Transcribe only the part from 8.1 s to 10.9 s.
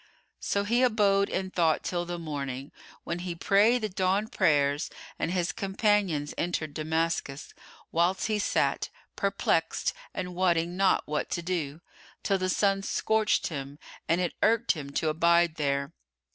he sat, perplexed and wotting